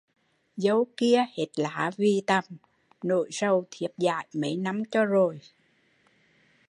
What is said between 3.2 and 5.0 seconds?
sầu thiếp giải mấy năm